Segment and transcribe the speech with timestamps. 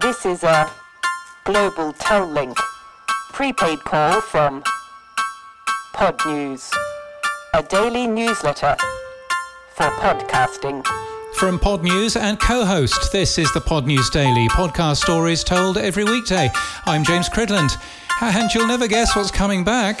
[0.00, 0.70] This is a
[1.44, 2.56] global toll link
[3.32, 4.62] prepaid call from
[5.92, 6.70] Pod News,
[7.52, 8.76] a daily newsletter
[9.74, 10.86] for podcasting.
[11.34, 16.04] From Pod News and CoHost, this is the Pod News Daily podcast stories told every
[16.04, 16.48] weekday.
[16.86, 17.76] I'm James Cridland,
[18.22, 20.00] and you'll never guess what's coming back.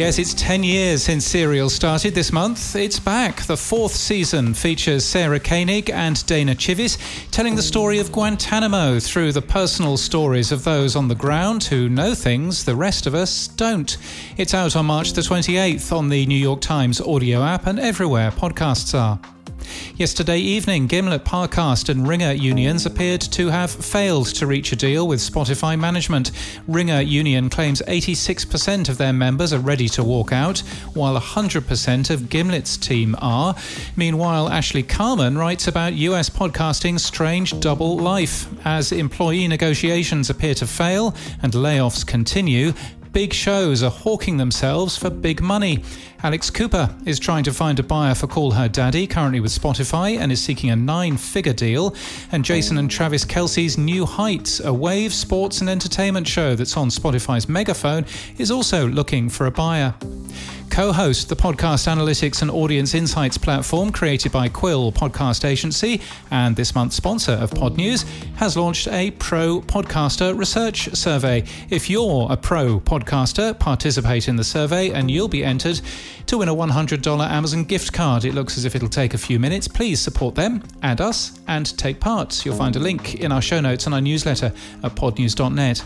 [0.00, 2.74] Yes, it's 10 years since Serial started this month.
[2.74, 3.42] It's back.
[3.42, 6.96] The fourth season features Sarah Koenig and Dana Chivvis
[7.30, 11.90] telling the story of Guantanamo through the personal stories of those on the ground who
[11.90, 13.98] know things the rest of us don't.
[14.38, 18.30] It's out on March the 28th on the New York Times audio app and everywhere
[18.30, 19.20] podcasts are.
[19.96, 25.06] Yesterday evening, Gimlet, Parcast, and Ringer unions appeared to have failed to reach a deal
[25.06, 26.30] with Spotify management.
[26.66, 30.60] Ringer union claims 86% of their members are ready to walk out,
[30.94, 33.54] while 100% of Gimlet's team are.
[33.96, 38.46] Meanwhile, Ashley Carman writes about US podcasting's strange double life.
[38.64, 42.72] As employee negotiations appear to fail and layoffs continue,
[43.12, 45.82] Big shows are hawking themselves for big money.
[46.22, 50.16] Alex Cooper is trying to find a buyer for Call Her Daddy, currently with Spotify,
[50.16, 51.96] and is seeking a nine figure deal.
[52.30, 56.88] And Jason and Travis Kelce's New Heights, a wave sports and entertainment show that's on
[56.88, 58.06] Spotify's megaphone,
[58.38, 59.92] is also looking for a buyer
[60.80, 66.00] CoHost the podcast analytics and audience insights platform created by Quill Podcast Agency
[66.30, 68.06] and this month's sponsor of Pod News,
[68.36, 71.44] has launched a pro podcaster research survey.
[71.68, 75.82] If you're a pro podcaster, participate in the survey and you'll be entered
[76.24, 78.24] to win a $100 Amazon gift card.
[78.24, 79.68] It looks as if it'll take a few minutes.
[79.68, 82.46] Please support them and us and take part.
[82.46, 84.50] You'll find a link in our show notes and our newsletter
[84.82, 85.84] at podnews.net.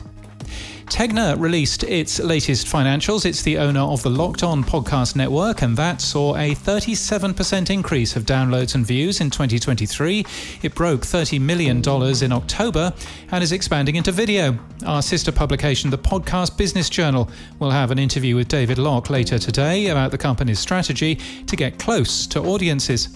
[0.87, 3.25] Tegna released its latest financials.
[3.25, 8.17] It's the owner of the Locked On podcast network, and that saw a 37% increase
[8.17, 10.25] of downloads and views in 2023.
[10.63, 11.79] It broke $30 million
[12.23, 12.93] in October
[13.33, 14.59] and is expanding into video.
[14.87, 19.39] Our sister publication, the Podcast Business Journal, will have an interview with David Locke later
[19.39, 21.17] today about the company's strategy
[21.47, 23.09] to get close to audiences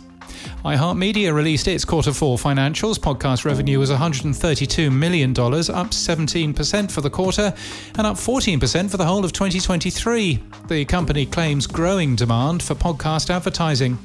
[0.68, 2.98] iHeartMedia released its quarter four financials.
[2.98, 7.54] Podcast revenue was $132 million, up 17% for the quarter
[7.96, 10.42] and up 14% for the whole of 2023.
[10.66, 13.96] The company claims growing demand for podcast advertising.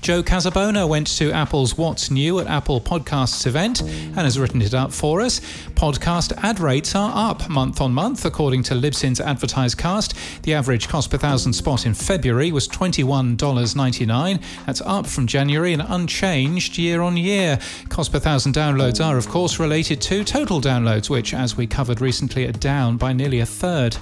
[0.00, 4.72] Joe Casabona went to Apple's What's New at Apple Podcasts event and has written it
[4.72, 5.40] up for us.
[5.74, 10.42] Podcast ad rates are up month on month, according to Libsyn's AdvertiseCast.
[10.42, 14.42] The average cost per thousand spot in February was $21.99.
[14.66, 17.58] That's up from January and unchanged year on year.
[17.88, 22.00] Cost per thousand downloads are, of course, related to total downloads, which, as we covered
[22.00, 23.96] recently, are down by nearly a third.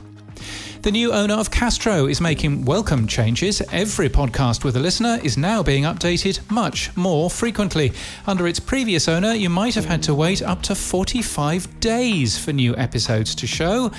[0.82, 3.60] The new owner of Castro is making welcome changes.
[3.72, 7.92] Every podcast with a listener is now being updated much more frequently.
[8.26, 12.52] Under its previous owner, you might have had to wait up to 45 days for
[12.52, 13.90] new episodes to show,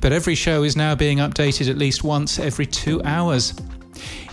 [0.00, 3.52] but every show is now being updated at least once every two hours.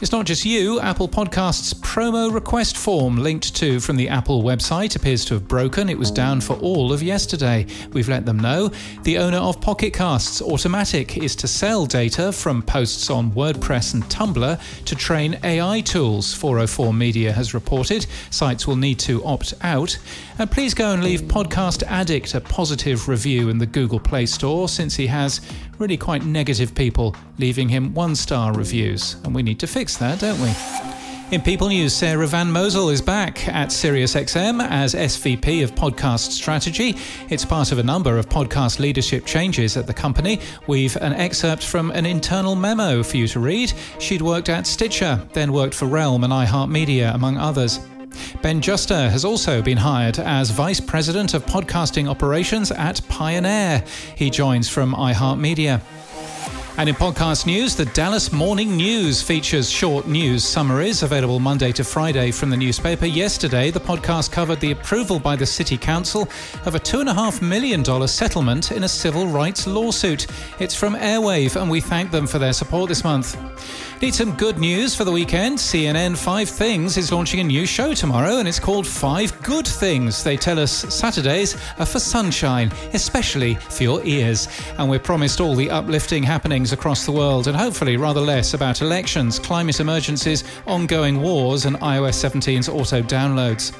[0.01, 0.79] It's not just you.
[0.79, 5.89] Apple Podcasts promo request form linked to from the Apple website appears to have broken.
[5.89, 7.65] It was down for all of yesterday.
[7.93, 8.71] We've let them know.
[9.03, 14.03] The owner of Pocket Casts Automattic is to sell data from posts on WordPress and
[14.05, 18.05] Tumblr to train AI tools, 404 Media has reported.
[18.29, 19.97] Sites will need to opt out.
[20.39, 24.67] And please go and leave Podcast Addict a positive review in the Google Play Store
[24.67, 25.41] since he has
[25.79, 29.15] really quite negative people leaving him one star reviews.
[29.23, 30.53] And we need to fix that, don't we?
[31.31, 36.95] In People News, Sarah Van Mosel is back at SiriusXM as SVP of Podcast Strategy.
[37.29, 40.39] It's part of a number of podcast leadership changes at the company.
[40.67, 43.73] We've an excerpt from an internal memo for you to read.
[43.97, 47.79] She'd worked at Stitcher, then worked for Realm and iHeartMedia, among others.
[48.41, 53.83] Ben Juster has also been hired as Vice President of Podcasting Operations at Pioneer.
[54.15, 55.81] He joins from iHeartMedia.
[56.75, 61.83] And in podcast news, the Dallas Morning News features short news summaries available Monday to
[61.83, 63.05] Friday from the newspaper.
[63.05, 66.23] Yesterday, the podcast covered the approval by the City Council
[66.65, 70.25] of a $2.5 million settlement in a civil rights lawsuit.
[70.57, 73.37] It's from Airwave, and we thank them for their support this month.
[74.03, 75.57] Need some good news for the weekend?
[75.57, 80.25] CNN Five Things is launching a new show tomorrow, and it's called Five Good Things.
[80.25, 84.49] They tell us Saturdays are for sunshine, especially for your ears.
[84.77, 88.81] And we're promised all the uplifting happenings across the world, and hopefully rather less about
[88.81, 93.71] elections, climate emergencies, ongoing wars, and iOS 17's auto downloads.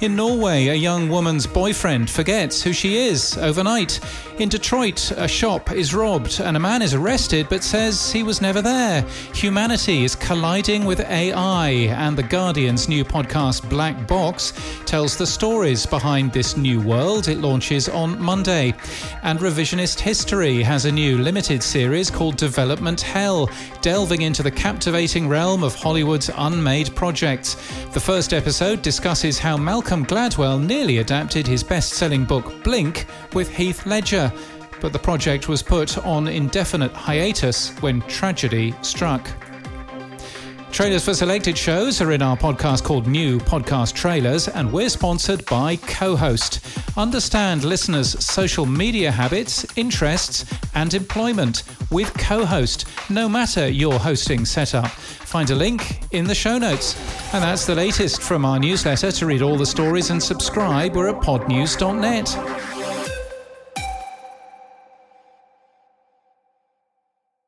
[0.00, 4.00] In Norway, a young woman's boyfriend forgets who she is overnight.
[4.38, 8.40] In Detroit, a shop is robbed and a man is arrested but says he was
[8.40, 9.02] never there.
[9.32, 14.52] Humanity is colliding with AI, and The Guardian's new podcast, Black Box,
[14.86, 17.28] tells the stories behind this new world.
[17.28, 18.74] It launches on Monday.
[19.22, 23.48] And Revisionist History has a new limited series called Development Hell,
[23.82, 27.54] delving into the captivating realm of Hollywood's unmade projects.
[27.92, 33.04] The first episode discusses how Malcolm Gladwell nearly adapted his best selling book Blink
[33.34, 34.32] with Heath Ledger,
[34.80, 39.28] but the project was put on indefinite hiatus when tragedy struck.
[40.72, 45.44] Trailers for selected shows are in our podcast called New Podcast Trailers, and we're sponsored
[45.44, 46.96] by CoHost.
[46.96, 54.88] Understand listeners' social media habits, interests, and employment with CoHost, no matter your hosting setup.
[54.88, 56.94] Find a link in the show notes.
[57.34, 59.10] And that's the latest from our newsletter.
[59.10, 62.73] To read all the stories and subscribe, we're at podnews.net.